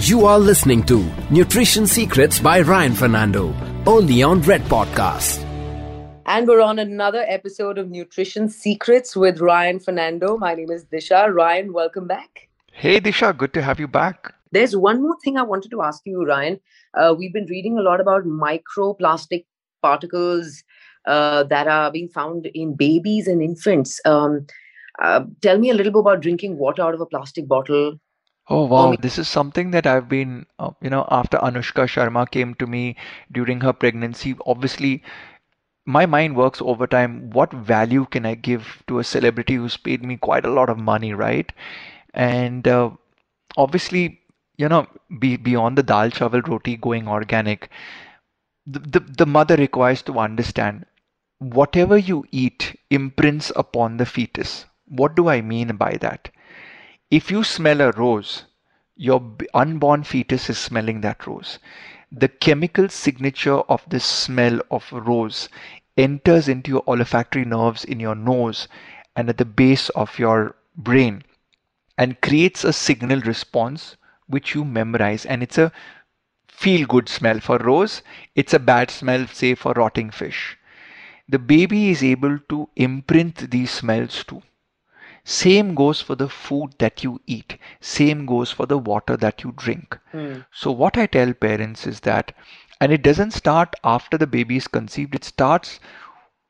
[0.00, 3.52] You are listening to Nutrition Secrets by Ryan Fernando,
[3.84, 5.42] only on Red Podcast.
[6.24, 10.38] And we're on another episode of Nutrition Secrets with Ryan Fernando.
[10.38, 11.34] My name is Disha.
[11.34, 12.48] Ryan, welcome back.
[12.72, 14.32] Hey, Disha, good to have you back.
[14.52, 16.60] There's one more thing I wanted to ask you, Ryan.
[16.96, 19.46] Uh, we've been reading a lot about microplastic
[19.82, 20.62] particles
[21.06, 24.00] uh, that are being found in babies and infants.
[24.04, 24.46] Um,
[25.02, 27.98] uh, tell me a little bit about drinking water out of a plastic bottle.
[28.50, 32.54] Oh wow, this is something that I've been, uh, you know, after Anushka Sharma came
[32.56, 32.96] to me
[33.30, 34.36] during her pregnancy.
[34.44, 35.02] Obviously,
[35.86, 37.30] my mind works overtime.
[37.30, 40.78] What value can I give to a celebrity who's paid me quite a lot of
[40.78, 41.52] money, right?
[42.14, 42.90] And uh,
[43.56, 44.20] obviously,
[44.58, 44.86] you know,
[45.18, 47.70] be, beyond the dal chawal roti going organic,
[48.66, 50.86] the, the, the mother requires to understand
[51.38, 54.66] whatever you eat imprints upon the fetus.
[54.86, 56.30] What do I mean by that?
[57.10, 58.44] If you smell a rose,
[58.94, 61.58] your unborn fetus is smelling that rose.
[62.12, 65.48] The chemical signature of the smell of rose
[65.96, 68.68] enters into your olfactory nerves in your nose
[69.16, 71.22] and at the base of your brain
[71.96, 73.96] and creates a signal response
[74.26, 75.24] which you memorize.
[75.24, 75.72] And it's a
[76.46, 78.02] feel good smell for rose.
[78.34, 80.58] It's a bad smell say for rotting fish.
[81.26, 84.42] The baby is able to imprint these smells too
[85.24, 87.58] same goes for the food that you eat.
[87.80, 89.98] Same goes for the water that you drink.
[90.14, 90.46] Mm.
[90.52, 92.32] So, what I tell parents is that,
[92.80, 95.80] and it doesn't start after the baby is conceived, it starts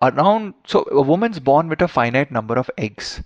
[0.00, 0.54] around.
[0.66, 3.22] So, a woman's born with a finite number of eggs.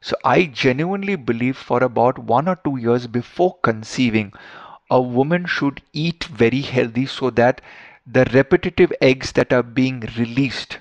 [0.00, 4.32] So, I genuinely believe for about one or two years before conceiving,
[4.90, 7.60] a woman should eat very healthy so that
[8.06, 10.78] the repetitive eggs that are being released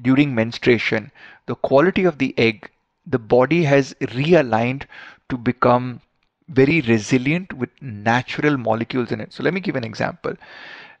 [0.00, 1.12] during menstruation,
[1.46, 2.70] the quality of the egg
[3.06, 4.84] the body has realigned
[5.28, 6.00] to become
[6.48, 9.32] very resilient with natural molecules in it.
[9.32, 10.34] So let me give an example.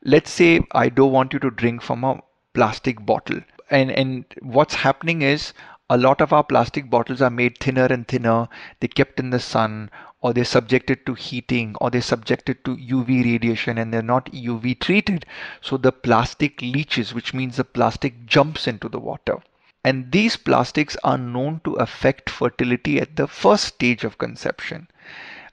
[0.02, 2.20] Let's say I don't want you to drink from a
[2.54, 3.40] plastic bottle.
[3.70, 5.52] And and what's happening is
[5.88, 8.48] a lot of our plastic bottles are made thinner and thinner.
[8.80, 13.24] They're kept in the sun or they're subjected to heating or they're subjected to UV
[13.24, 15.26] radiation and they're not UV treated.
[15.60, 19.38] So the plastic leaches, which means the plastic jumps into the water.
[19.86, 24.88] And these plastics are known to affect fertility at the first stage of conception.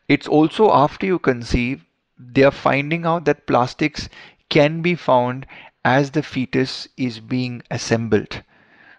[0.07, 1.85] It's also after you conceive,
[2.17, 4.09] they are finding out that plastics
[4.49, 5.45] can be found
[5.85, 8.41] as the fetus is being assembled.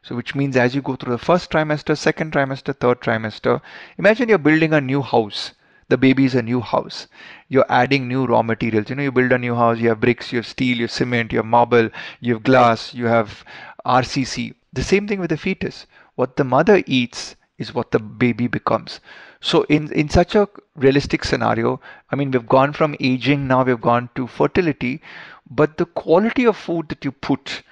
[0.04, 3.60] So, which means as you go through the first trimester, second trimester, third trimester,
[3.98, 5.52] imagine you're building a new house.
[5.88, 7.08] The baby is a new house.
[7.48, 8.88] You're adding new raw materials.
[8.88, 10.92] You know, you build a new house, you have bricks, you have steel, you have
[10.92, 11.90] cement, you have marble,
[12.20, 13.44] you have glass, you have
[13.84, 14.54] RCC.
[14.72, 15.86] The same thing with the fetus.
[16.14, 19.00] What the mother eats is what the baby becomes.
[19.40, 21.80] So in in such a realistic scenario,
[22.10, 25.00] I mean we've gone from aging now we've gone to fertility,
[25.48, 27.62] but the quality of food that you put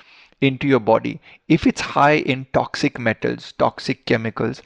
[0.40, 4.62] into your body, if it's high in toxic metals, toxic chemicals,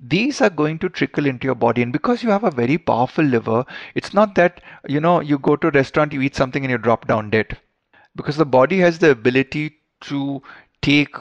[0.00, 3.24] these are going to trickle into your body and because you have a very powerful
[3.24, 6.70] liver it's not that you know you go to a restaurant you eat something and
[6.70, 7.56] you drop down dead
[8.16, 10.42] because the body has the ability to
[10.88, 11.16] take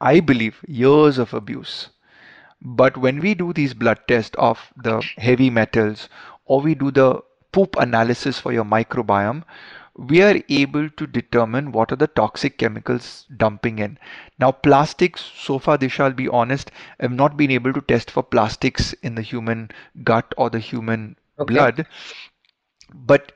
[0.00, 1.88] I believe, years of abuse.
[2.62, 6.08] But when we do these blood tests of the heavy metals
[6.44, 7.20] or we do the
[7.52, 9.44] poop analysis for your microbiome,
[9.96, 13.98] we are able to determine what are the toxic chemicals dumping in.
[14.38, 16.70] Now, plastics, so far, this shall be honest,
[17.00, 19.70] have not been able to test for plastics in the human
[20.04, 21.52] gut or the human okay.
[21.52, 21.86] blood.
[22.94, 23.32] But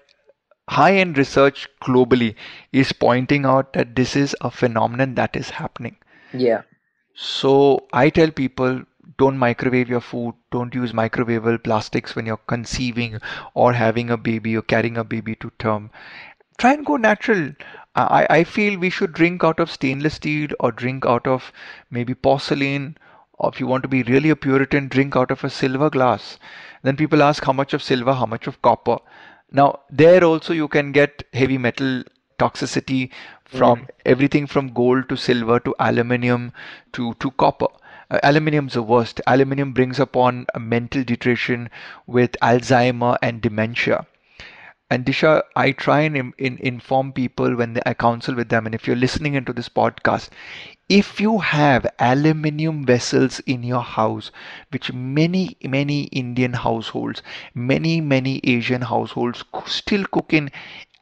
[0.72, 2.34] high end research globally
[2.72, 5.96] is pointing out that this is a phenomenon that is happening.
[6.32, 6.62] Yeah.
[7.14, 8.82] So I tell people
[9.18, 13.18] don't microwave your food, don't use microwavable plastics when you're conceiving
[13.54, 15.90] or having a baby or carrying a baby to term.
[16.58, 17.52] Try and go natural.
[17.94, 21.52] I, I feel we should drink out of stainless steel or drink out of
[21.90, 22.96] maybe porcelain
[23.38, 26.38] or if you want to be really a Puritan, drink out of a silver glass.
[26.82, 28.98] Then people ask how much of silver, how much of copper.
[29.52, 32.04] Now, there also you can get heavy metal
[32.38, 33.10] toxicity
[33.44, 33.88] from mm.
[34.06, 36.52] everything from gold to silver to aluminium
[36.94, 37.66] to, to copper.
[38.10, 39.20] Uh, aluminium's the worst.
[39.26, 41.68] Aluminium brings upon a mental deterioration
[42.06, 44.06] with Alzheimer and dementia.
[44.90, 48.66] And Disha, I try and in, in, inform people when I counsel with them.
[48.66, 50.28] And if you're listening into this podcast,
[50.94, 54.30] if you have aluminium vessels in your house,
[54.70, 57.22] which many, many Indian households,
[57.54, 60.50] many, many Asian households still cook in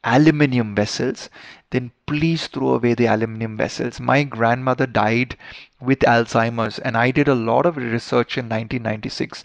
[0.05, 1.29] aluminium vessels,
[1.71, 3.99] then please throw away the aluminium vessels.
[3.99, 5.37] My grandmother died
[5.81, 9.43] with Alzheimer's, and I did a lot of research in 1996.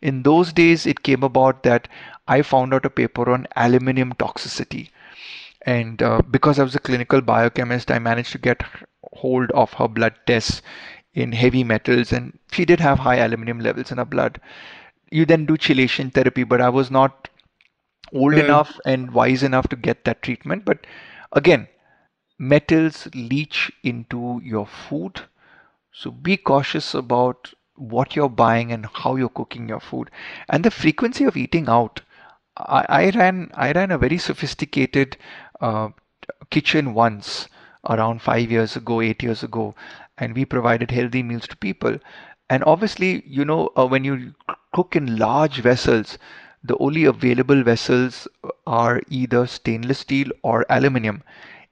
[0.00, 1.88] In those days, it came about that
[2.28, 4.90] I found out a paper on aluminium toxicity.
[5.68, 8.62] And uh, because I was a clinical biochemist, I managed to get
[9.12, 10.62] hold of her blood tests
[11.12, 14.40] in heavy metals, and she did have high aluminium levels in her blood.
[15.10, 17.28] You then do chelation therapy, but I was not
[18.14, 18.44] old mm.
[18.44, 20.64] enough and wise enough to get that treatment.
[20.64, 20.86] But
[21.32, 21.68] again,
[22.38, 25.20] metals leach into your food.
[25.92, 30.10] So be cautious about what you're buying and how you're cooking your food
[30.48, 32.00] and the frequency of eating out.
[32.56, 35.16] I, I ran I ran a very sophisticated
[35.60, 35.88] uh,
[36.50, 37.48] kitchen once
[37.88, 39.74] around five years ago, eight years ago,
[40.16, 41.98] and we provided healthy meals to people.
[42.50, 44.34] And obviously, you know, uh, when you
[44.72, 46.18] cook in large vessels,
[46.62, 48.26] the only available vessels
[48.66, 51.22] are either stainless steel or aluminum.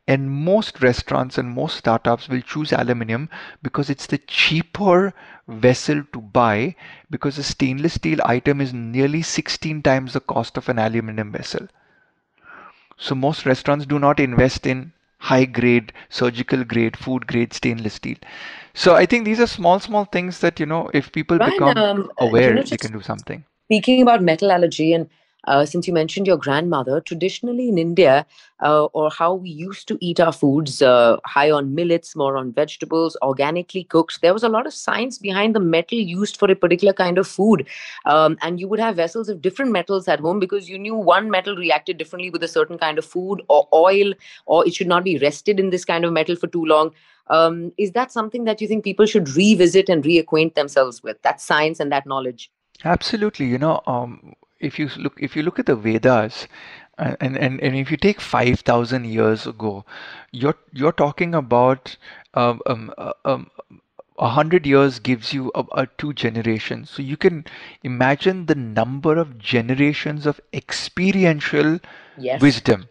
[0.07, 3.29] And most restaurants and most startups will choose aluminum
[3.63, 5.13] because it's the cheaper
[5.49, 6.77] vessel to buy
[7.11, 11.67] because a stainless steel item is nearly 16 times the cost of an aluminum vessel.
[12.97, 18.17] So most restaurants do not invest in high grade, surgical grade, food grade stainless steel.
[18.75, 22.11] So I think these are small, small things that, you know, if people become um,
[22.19, 23.45] aware, you know, they can do something.
[23.69, 25.09] Speaking about metal allergy and
[25.47, 28.27] uh, since you mentioned your grandmother, traditionally in India,
[28.63, 32.53] uh, or how we used to eat our foods, uh, high on millets, more on
[32.53, 36.55] vegetables, organically cooked, there was a lot of science behind the metal used for a
[36.55, 37.67] particular kind of food.
[38.05, 41.31] Um, and you would have vessels of different metals at home because you knew one
[41.31, 44.13] metal reacted differently with a certain kind of food or oil,
[44.47, 46.93] or it should not be rested in this kind of metal for too long.
[47.29, 51.21] Um, is that something that you think people should revisit and reacquaint themselves with?
[51.23, 52.51] That science and that knowledge?
[52.85, 53.47] Absolutely.
[53.47, 56.49] You know, um, if you look if you look at the Vedas,
[56.99, 59.85] uh, and and, and if you take five thousand years ago,
[60.33, 61.97] you're you're talking about
[62.35, 63.51] um, um, uh, um,
[64.19, 66.91] a hundred years gives you a, a, two generations.
[66.91, 67.45] So you can
[67.83, 71.79] imagine the number of generations of experiential
[72.17, 72.41] yes.
[72.41, 72.89] wisdom,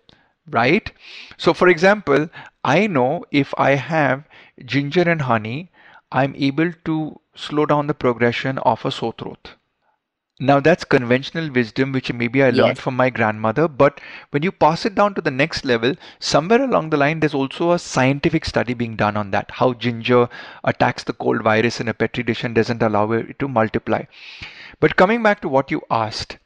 [0.49, 0.91] right?
[1.37, 2.29] So, for example,
[2.63, 4.23] I know if I have
[4.63, 5.71] ginger and honey,
[6.11, 9.55] I'm able to slow down the progression of a sore throat.
[10.37, 12.79] Now that's conventional wisdom, which maybe I learned yes.
[12.79, 13.69] from my grandmother.
[13.69, 14.01] But
[14.31, 17.71] when you pass it down to the next level, somewhere along the line, there's also
[17.71, 19.49] a scientific study being done on that.
[19.49, 20.27] How ginger
[20.65, 24.03] attacks the cold virus in a petri dish and doesn't allow it to multiply.
[24.81, 26.37] But coming back to what you asked,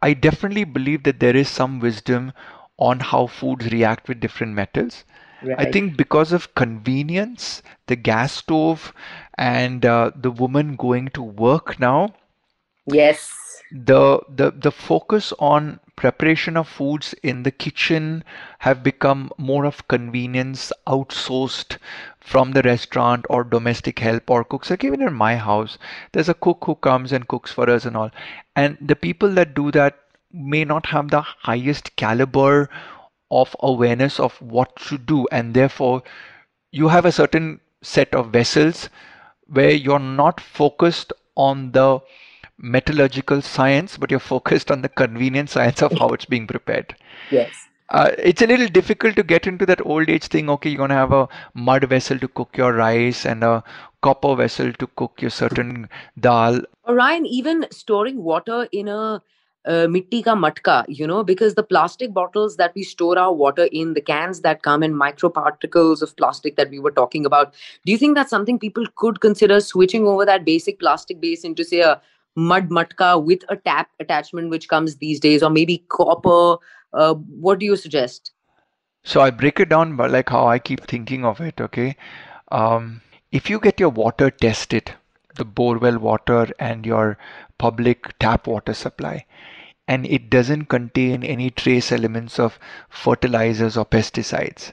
[0.00, 2.32] I definitely believe that there is some wisdom
[2.76, 5.04] on how foods react with different metals.
[5.44, 5.60] Right.
[5.60, 8.92] I think because of convenience, the gas stove,
[9.38, 12.14] and uh, the woman going to work now
[12.86, 13.62] Yes.
[13.72, 18.22] The, the the focus on preparation of foods in the kitchen
[18.58, 21.78] have become more of convenience outsourced
[22.20, 24.70] from the restaurant or domestic help or cooks.
[24.70, 25.78] Like even in my house
[26.12, 28.10] there's a cook who comes and cooks for us and all.
[28.54, 29.98] And the people that do that
[30.32, 32.68] may not have the highest caliber
[33.30, 35.26] of awareness of what to do.
[35.32, 36.02] And therefore
[36.70, 38.90] you have a certain set of vessels
[39.46, 42.00] where you're not focused on the
[42.62, 46.94] metallurgical science, but you're focused on the convenient science of how it's being prepared.
[47.30, 47.52] Yes.
[47.90, 50.48] Uh, it's a little difficult to get into that old age thing.
[50.48, 53.62] Okay, you're going to have a mud vessel to cook your rice and a
[54.00, 55.88] copper vessel to cook your certain
[56.18, 56.62] dal.
[56.88, 59.22] Ryan, even storing water in a
[59.66, 63.68] uh, mitti ka matka, you know, because the plastic bottles that we store our water
[63.72, 67.54] in, the cans that come in microparticles of plastic that we were talking about,
[67.84, 71.62] do you think that's something people could consider switching over that basic plastic base into,
[71.62, 72.00] say, a
[72.36, 76.56] mud matka with a tap attachment which comes these days or maybe copper
[76.92, 78.32] uh, what do you suggest?
[79.04, 81.96] So i break it down by like how i keep thinking of it okay?
[82.50, 84.92] Um, if you get your water tested
[85.34, 87.18] the borewell water and your
[87.58, 89.24] public tap water supply
[89.88, 92.58] and it doesn't contain any trace elements of
[92.88, 94.72] fertilizers or pesticides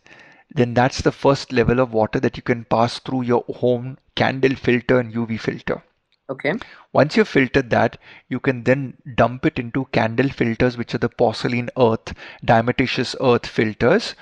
[0.51, 4.56] then that's the first level of water that you can pass through your home candle
[4.56, 5.82] filter and uv filter
[6.29, 6.53] Okay.
[6.93, 11.09] Once you've filtered that, you can then dump it into candle filters, which are the
[11.09, 12.13] porcelain earth,
[12.45, 14.13] diatomaceous earth filters,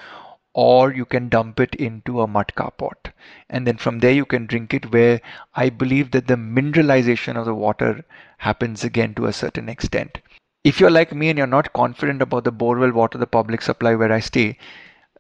[0.54, 3.10] or you can dump it into a matka pot.
[3.50, 5.20] And then from there, you can drink it where
[5.54, 8.06] I believe that the mineralization of the water
[8.38, 10.20] happens again to a certain extent.
[10.64, 13.96] If you're like me and you're not confident about the borewell water, the public supply
[13.96, 14.58] where I stay,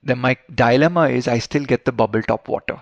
[0.01, 2.81] then my dilemma is I still get the bubble top water,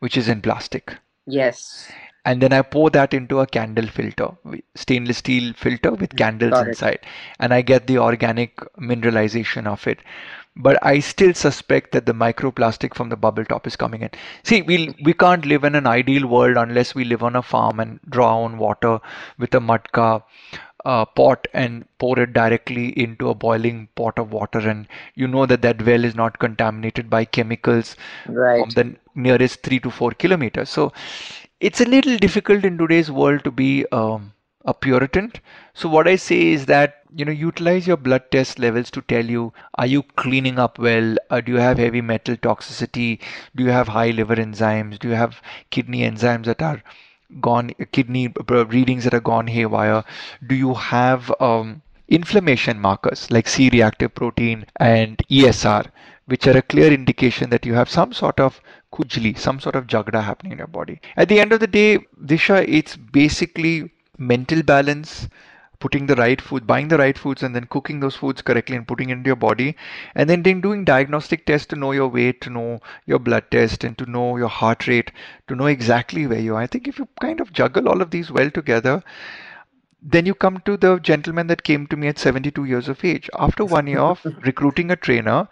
[0.00, 0.96] which is in plastic.
[1.26, 1.90] Yes
[2.26, 4.28] and then I pour that into a candle filter,
[4.74, 7.00] stainless steel filter with candles inside,
[7.40, 10.00] and I get the organic mineralization of it.
[10.56, 14.10] but I still suspect that the microplastic from the bubble top is coming in.
[14.42, 17.78] See, we we can't live in an ideal world unless we live on a farm
[17.80, 18.98] and draw on water
[19.38, 20.22] with a matka
[20.84, 25.44] uh, pot and pour it directly into a boiling pot of water, and you know
[25.46, 28.60] that that well is not contaminated by chemicals right.
[28.60, 30.70] from the nearest three to four kilometers.
[30.70, 30.92] So
[31.60, 34.32] it's a little difficult in today's world to be um,
[34.64, 35.32] a Puritan.
[35.74, 39.24] So what I say is that you know utilize your blood test levels to tell
[39.24, 41.16] you are you cleaning up well?
[41.30, 43.20] Uh, do you have heavy metal toxicity?
[43.54, 44.98] Do you have high liver enzymes?
[44.98, 46.82] Do you have kidney enzymes that are
[47.40, 50.04] gone kidney readings that are gone haywire?
[50.46, 55.86] Do you have um, inflammation markers like c-reactive protein and esr
[56.26, 58.60] which are a clear indication that you have some sort of
[58.92, 61.00] kujli some sort of jagda happening in your body.
[61.16, 65.28] At the end of the day disha it's basically mental balance
[65.78, 68.88] putting the right food buying the right foods and then cooking those foods correctly and
[68.88, 69.76] putting it into your body
[70.14, 73.98] and then doing diagnostic tests to know your weight to know your blood test and
[73.98, 75.12] to know your heart rate
[75.48, 76.62] to know exactly where you are.
[76.62, 79.02] I think if you kind of juggle all of these well together
[80.02, 83.28] then you come to the gentleman that came to me at 72 years of age.
[83.38, 85.48] After one year of recruiting a trainer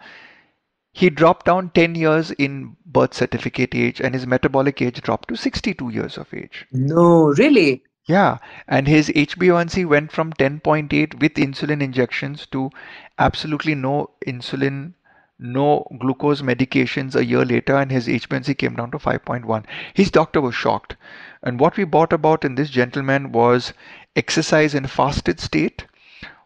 [1.01, 5.35] he dropped down 10 years in birth certificate age and his metabolic age dropped to
[5.35, 7.09] 62 years of age no
[7.41, 8.37] really yeah,
[8.67, 12.69] and his HbA1c went from 10.8 with insulin injections to
[13.17, 14.93] absolutely no insulin,
[15.39, 19.65] no glucose medications a year later, and his HbA1c came down to 5.1.
[19.95, 20.95] His doctor was shocked.
[21.41, 23.73] And what we bought about in this gentleman was
[24.15, 25.85] exercise in fasted state.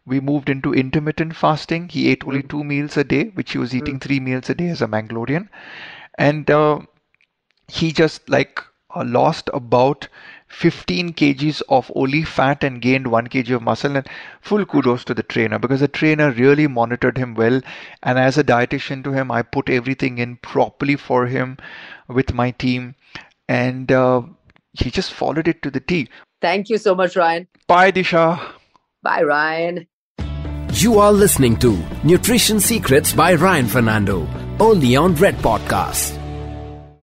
[0.10, 1.90] We moved into intermittent fasting.
[1.90, 4.70] He ate only two meals a day, which he was eating three meals a day
[4.70, 5.50] as a Mangalorean.
[6.18, 6.80] And uh,
[7.68, 8.60] he just like
[8.96, 10.08] uh, lost about
[10.48, 14.10] 15 kgs of only fat and gained 1 kg of muscle and
[14.42, 17.62] full kudos to the trainer because the trainer really monitored him well.
[18.02, 21.58] And as a dietitian to him i put everything in properly for him
[22.08, 22.96] with my team.
[23.48, 24.24] And uh,
[24.74, 26.10] he just followed it to the t.
[26.42, 27.48] Thank you so much ryan.
[27.68, 28.54] Bye disha.
[29.04, 29.86] Bye ryan
[30.82, 34.28] you are listening to nutrition secrets by ryan fernando
[34.60, 36.19] only on red podcast